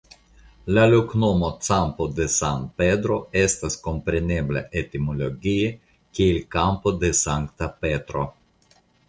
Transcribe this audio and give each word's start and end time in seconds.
La 0.75 0.83
loknomo 0.91 1.49
"Campo 1.67 2.07
de 2.19 2.25
San 2.35 2.65
Pedro" 2.83 3.17
estas 3.41 3.77
komprenebla 3.89 4.65
etimologie 4.83 5.69
kiel 6.21 6.41
Kampo 6.57 6.97
de 7.07 7.13
Sankta 7.23 7.71
Petro. 7.85 8.27